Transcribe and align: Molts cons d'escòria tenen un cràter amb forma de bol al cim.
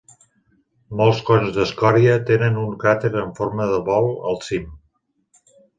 Molts 1.01 1.19
cons 1.27 1.51
d'escòria 1.59 2.17
tenen 2.31 2.59
un 2.65 2.75
cràter 2.87 3.15
amb 3.23 3.39
forma 3.43 3.71
de 3.75 3.79
bol 3.93 4.13
al 4.33 4.45
cim. 4.49 4.71